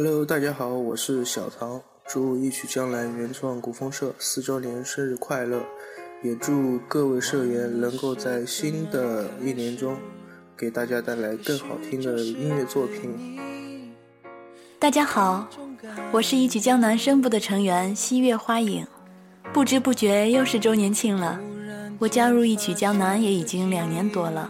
[0.00, 5.60] Hello，大家好，我是小唐，祝一曲江南原创古风社四周年生日快乐，
[6.22, 9.96] 也祝各位社员能够在新的一年中
[10.56, 13.90] 给大家带来更好听的音乐作品。
[14.78, 15.48] 大家好，
[16.12, 18.86] 我是一曲江南声部的成员西月花影，
[19.52, 21.40] 不知不觉又是周年庆了。
[21.98, 24.48] 我加入一曲江南也已经两年多了，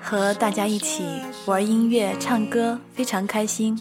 [0.00, 1.04] 和大家一起
[1.44, 3.78] 玩音乐、唱歌，非常开心。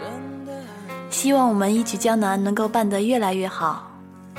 [1.09, 3.91] 希望我们一曲江南能够办得越来越好。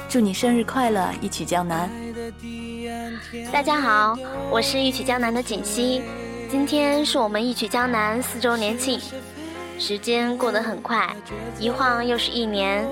[0.09, 1.91] 祝你生日快乐，一曲江南！
[3.53, 4.17] 大家好，
[4.51, 6.01] 我是一曲江南的锦溪，
[6.49, 9.01] 今天是我们一曲江南四周年庆。
[9.79, 11.09] 时间过得很快，
[11.59, 12.87] 一晃又是一年。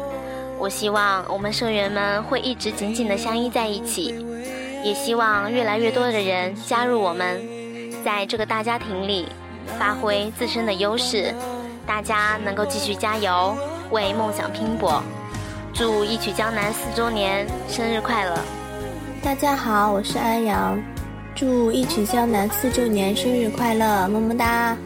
[0.59, 4.15] 我希望我们社员们会一直紧紧地相依在一起。
[4.85, 7.41] 也希望越来越多的人加入我们，
[8.05, 9.27] 在这个大家庭里
[9.79, 11.35] 发挥自身的优势，
[11.89, 13.57] 大家能够继续加油，
[13.91, 15.03] 为梦想拼搏。
[15.73, 18.39] 祝一曲江南四周年生日快乐！
[19.23, 20.79] 大家好，我是安阳，
[21.35, 24.77] 祝一曲江南四周年生日快乐，么么哒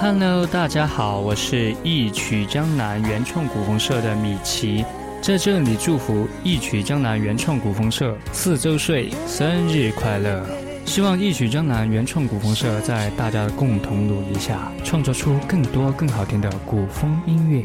[0.00, 4.84] ！Hello，大家好，我是一曲江南原创古风社的米奇。
[5.20, 10.46] 在这里祝福一曲江南原创古风社四周岁生日快乐！
[10.86, 17.64] 希望一曲江南原创古风社在大家的共同努力下，创作出更多更好听的古风音乐。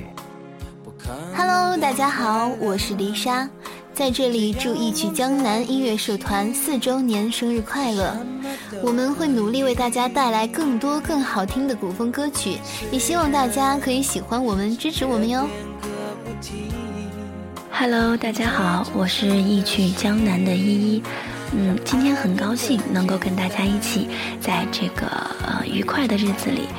[1.34, 3.48] Hello，大家好，我是黎莎，
[3.94, 8.18] 在这里祝一曲江南音乐社团四周年生日快乐！
[8.84, 12.58] 我们会努力为大家带来更多更好听的古风歌曲，
[12.92, 15.48] 也希望大家可以喜欢我们，支持我们哟。
[17.72, 21.04] Hello，大家好，我是一曲江南的依依。
[21.54, 24.08] 嗯，今天很高兴能够跟大家一起
[24.40, 25.06] 在这个
[25.46, 26.70] 呃愉快的日子里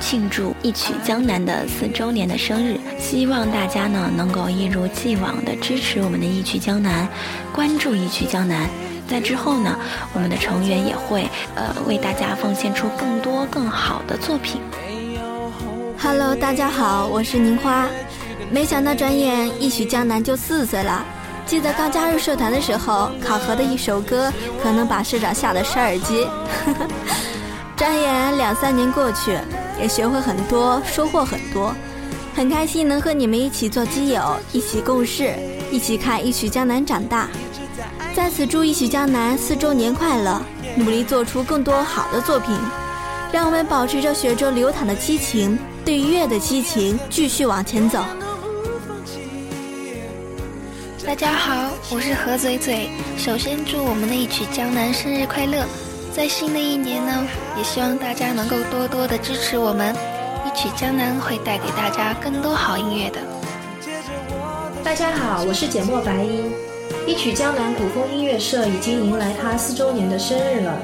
[0.00, 2.80] 庆祝一曲江南的四周年的生日。
[2.98, 7.06] 希望大家呢能够一如既往的支持我们的一曲江南，
[7.52, 8.68] 关注一曲江南。
[9.06, 9.78] 在之后呢，
[10.14, 14.62] 我们的成员也会呃为大家奉献出更多更好的作品。
[15.98, 17.86] Hello，大家好，我是宁花。
[18.50, 21.04] 没想到转眼一曲江南就四岁了。
[21.52, 24.32] 记得刚加入社团的时候，考核的一首歌
[24.62, 26.26] 可能把社长吓得摔耳机。
[27.76, 29.38] 转眼两三年过去，
[29.78, 31.74] 也学会很多，收获很多，
[32.34, 35.34] 很开心能和你们一起做基友，一起共事，
[35.70, 37.28] 一起看一曲江南长大。
[38.14, 40.40] 在此祝一曲江南四周年快乐，
[40.74, 42.56] 努力做出更多好的作品，
[43.30, 48.02] 让我们保持着血中流淌的激情，对乐的激情，继续往前走。
[51.04, 52.88] 大家好，我是何嘴嘴。
[53.18, 55.66] 首先祝我们的一曲江南生日快乐！
[56.14, 57.26] 在新的一年呢，
[57.58, 59.94] 也希望大家能够多多的支持我们，
[60.46, 63.18] 一曲江南会带给大家更多好音乐的。
[64.84, 66.44] 大家好，我是简墨白衣。
[67.04, 70.78] 一曲江南古风音乐社已经迎来它四周年的生日了，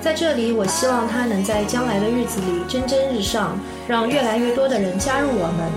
[0.00, 3.56] 在这里，我希望它能在将来的日子里蒸蒸日上，
[3.86, 5.70] 让越来越多的人加入我们，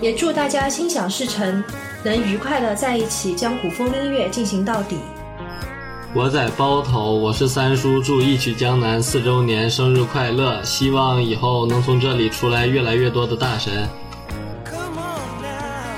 [0.00, 1.62] 也祝大家心想事成。
[2.02, 4.98] 能愉快的在一起，将古风音乐进行到底。
[6.14, 10.62] 我在包头，我是三叔，祝一曲江南四周年生日快乐！
[10.64, 13.86] 希望以后能从这里出来越来越多的大神。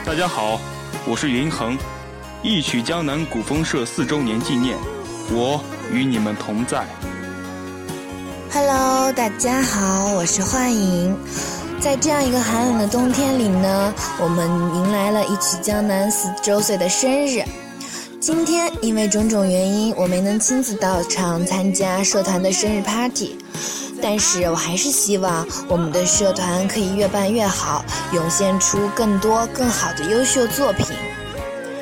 [0.04, 0.60] 大家好，
[1.06, 1.78] 我是云恒，
[2.42, 4.76] 一曲江南古风社四周年纪念，
[5.30, 6.84] 我与你们同在。
[8.52, 11.16] Hello，大家好，我是幻影。
[11.82, 17.42] 在这样一个寒冷的冬天里呢，我们迎来了一曲江南四周岁的生日。
[18.20, 23.36] 今天因为种种原因，我没能亲自到场参加社团的生日 party，
[24.00, 30.86] 但是我还是希望我们的社团可以越办越好，涌现出更多更好的优秀作品。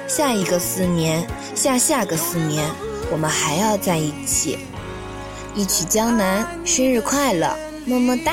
[0.09, 1.22] 下一个四年，
[1.55, 2.67] 下下个四年，
[3.12, 4.59] 我们还要在一起。
[5.55, 7.55] 一曲江南，生日快乐，
[7.85, 8.32] 么么哒。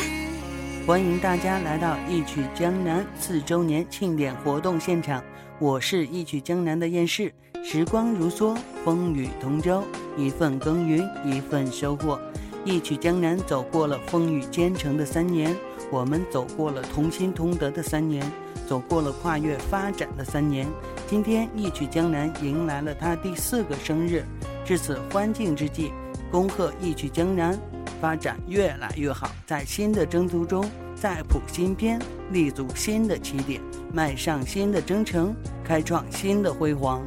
[0.87, 5.21] 欢迎大家来到一曲江南四周年庆典活动现场，
[5.59, 7.29] 我是一曲江南的燕世。
[7.61, 9.83] 时光如梭，风雨同舟，
[10.15, 12.17] 一份耕耘一份收获。
[12.63, 15.53] 一曲江南走过了风雨兼程的三年，
[15.91, 18.25] 我们走过了同心同德的三年，
[18.65, 20.65] 走过了跨越发展的三年。
[21.05, 24.23] 今天一曲江南迎来了他第四个生日，
[24.63, 25.91] 至此欢庆之际，
[26.31, 27.59] 恭贺一曲江南。
[27.99, 31.99] 发展越来越好，在新的征途中再谱新篇，
[32.31, 33.61] 立足新的起点，
[33.91, 37.05] 迈上新的征程，开创新的辉煌。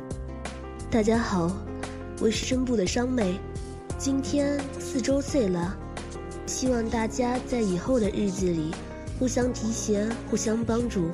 [0.91, 1.51] 大家好，
[2.21, 3.39] 我是声部的商美，
[3.97, 5.77] 今天四周岁了，
[6.47, 8.75] 希望大家在以后的日子里
[9.19, 11.09] 互相提携，互相帮助，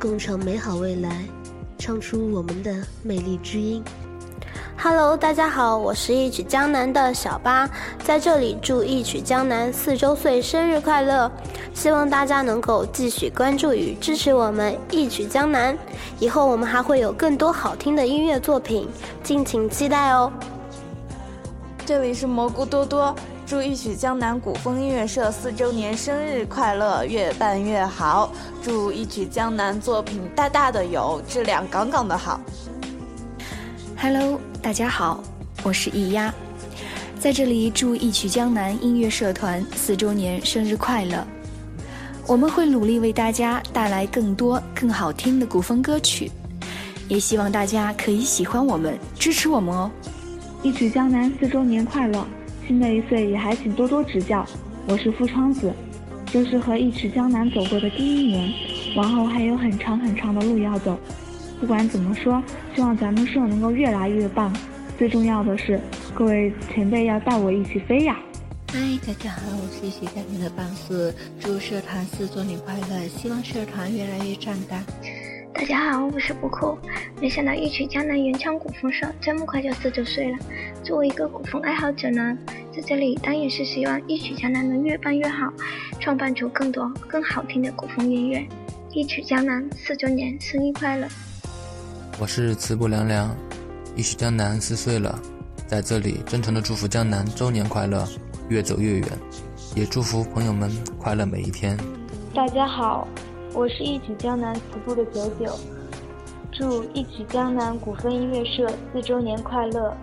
[0.00, 1.24] 共创美好未来，
[1.78, 3.82] 唱出我们的美丽之音。
[4.76, 7.68] Hello，大家好，我是一曲江南的小八，
[8.04, 11.30] 在这里祝一曲江南四周岁生日快乐！
[11.72, 15.76] 希望大家能够继续关注与支持我们一曲江南，
[16.18, 18.88] 以后我们还会有更多好听的音乐作品，
[19.22, 20.30] 敬请期待哦。
[21.86, 23.14] 这里是蘑菇多多，
[23.46, 28.30] 祝一曲江南古风音乐社四周年生日快乐，越办越好！
[28.62, 32.40] 祝一曲江南作品大大的有，质量杠杠的好。
[33.96, 35.22] Hello，大家好，
[35.62, 36.32] 我是易丫，
[37.18, 41.26] 在这里祝一曲江南音乐社团四周年生日快乐！
[42.26, 46.30] 我们会努力为大家带来更多更好听的古风歌曲，
[47.08, 49.90] 也希望大家可以喜欢我们，支持我们哦！
[50.62, 52.26] 一曲江南四周年快乐！
[52.66, 54.44] 新的一岁也还请多多指教。
[54.86, 55.72] 我是付窗子，
[56.26, 58.52] 这是和一曲江南走过的第一年，
[58.96, 60.98] 往后还有很长很长的路要走。
[61.60, 62.42] 不管怎么说，
[62.74, 64.54] 希望咱们社能够越来越棒。
[64.98, 65.80] 最重要的是，
[66.14, 68.16] 各位前辈要带我一起飞呀！
[68.72, 74.82] 嗨，大家好，我是一曲江南的棒四，祝社团四周年快乐，希望社团越来越壮大。
[75.54, 76.76] 大家好，我是不酷，
[77.20, 80.38] 没想到一曲江南原唱古风社这么快就四周岁了。
[80.82, 82.36] 作为一个古风爱好者呢，
[82.76, 85.52] 在这里当然是希望一曲江南能越办越好，
[85.98, 88.44] 创办出更多更好听的古风音乐。
[88.92, 91.08] 一曲江南四周年生日快乐！
[92.20, 93.34] 我是慈不凉凉，
[93.96, 95.18] 一曲江南四岁了，
[95.66, 98.06] 在这里真诚的祝福江南周年快乐，
[98.48, 99.08] 越走越远，
[99.74, 101.76] 也祝福朋友们快乐每一天。
[102.32, 103.08] 大家好，
[103.52, 105.58] 我是一曲江南词部的九九，
[106.52, 109.94] 祝一曲江南古风音乐社四周年快乐。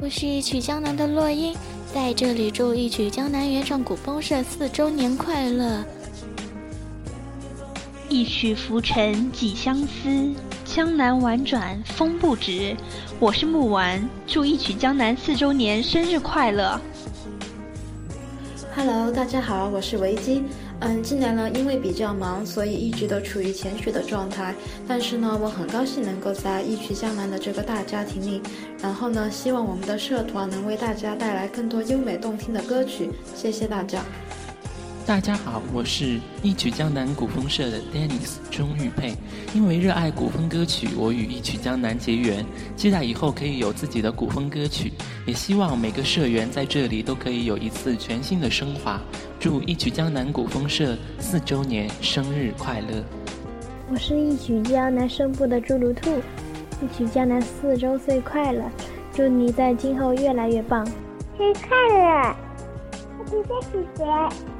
[0.00, 1.56] 我是一曲江南的洛英，
[1.94, 5.84] 在这里祝一曲江南原创古风社四周年快乐。
[8.08, 10.32] 一曲浮沉几相思，
[10.64, 12.74] 江南婉转风不止。
[13.20, 16.80] 我是木丸，祝一曲江南四周年生日快乐。
[18.74, 20.42] Hello，大家好，我是维基。
[20.80, 24.54] 嗯，今年呢，因为比较忙，所以一直都处于潜水的状态。
[24.86, 28.40] 但是呢，我很高兴能够在一曲江南的这个大家庭里。
[28.80, 33.10] 然后呢，希望我们的社团能为大家带来更多优美动听的歌曲。
[33.34, 34.02] 谢谢大家。
[35.08, 39.14] 大家好，我是一曲江南古风社的 Dennis 钟玉佩。
[39.54, 42.44] 因为热爱古风歌曲，我与一曲江南结缘，
[42.76, 44.92] 期待以后可以有自己的古风歌曲。
[45.24, 49.00] 也希望每个社员在这里都可以有一次全新的升华。
[49.40, 53.02] 祝一曲江南古风社四周年生日快乐！
[53.90, 56.18] 我是一曲江南声部的朱如兔，
[56.82, 58.62] 一曲江南四周岁快乐！
[59.14, 60.84] 祝你在今后越来越棒！
[61.38, 62.36] 生日快乐！
[63.24, 64.57] 谢谢谢谢。